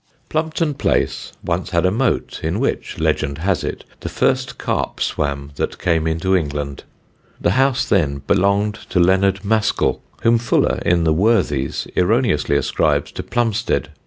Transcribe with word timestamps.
[Sidenote: 0.01 0.17
FANTASTIC 0.17 0.57
FRUITS] 0.57 0.71
Plumpton 0.73 0.73
Place 0.79 1.31
once 1.43 1.69
had 1.69 1.85
a 1.85 1.91
moat, 1.91 2.39
in 2.41 2.59
which, 2.59 2.97
legend 2.97 3.37
has 3.37 3.63
it, 3.63 3.83
the 3.99 4.09
first 4.09 4.57
carp 4.57 4.99
swam 4.99 5.51
that 5.57 5.77
came 5.77 6.07
into 6.07 6.35
England. 6.35 6.85
The 7.39 7.51
house 7.51 7.85
then 7.85 8.23
belonged 8.25 8.79
to 8.89 8.99
Leonard 8.99 9.45
Mascall, 9.45 10.01
whom 10.23 10.39
Fuller 10.39 10.79
in 10.83 11.03
the 11.03 11.13
Worthies 11.13 11.85
erroneously 11.95 12.57
ascribes 12.57 13.11
to 13.11 13.21
Plumsted. 13.21 13.89